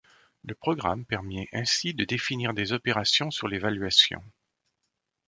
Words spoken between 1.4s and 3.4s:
ainsi de définir des opérations